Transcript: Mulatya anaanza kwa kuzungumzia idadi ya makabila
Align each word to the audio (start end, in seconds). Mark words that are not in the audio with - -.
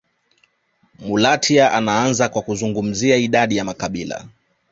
Mulatya 0.99 1.71
anaanza 1.73 2.29
kwa 2.29 2.41
kuzungumzia 2.41 3.17
idadi 3.17 3.57
ya 3.57 3.63
makabila 3.65 4.27